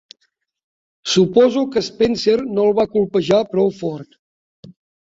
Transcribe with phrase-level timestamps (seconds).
[1.15, 4.21] Suposo que Spencer no el va colpejar prou fort.